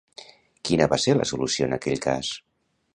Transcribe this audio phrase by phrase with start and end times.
[0.69, 2.37] Quina va ser la solució en aquell cas?